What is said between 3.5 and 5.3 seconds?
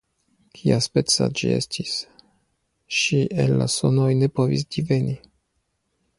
la sonoj ne povis diveni.